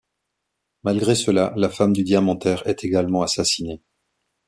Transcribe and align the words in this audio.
Malgré 0.81 1.13
cela, 1.13 1.53
la 1.55 1.69
femme 1.69 1.93
du 1.93 2.03
diamantaire 2.03 2.65
est 2.65 2.83
également 2.83 3.21
assassinée. 3.21 3.83